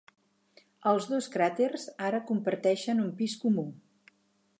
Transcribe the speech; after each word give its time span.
Els 0.91 1.07
dos 1.09 1.27
cràters 1.35 1.85
ara 2.07 2.21
comparteixen 2.31 3.05
un 3.05 3.13
pis 3.21 3.37
comú. 3.45 3.67